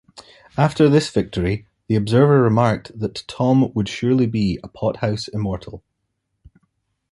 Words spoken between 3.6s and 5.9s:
would surely be a 'Pothouse Immortal'.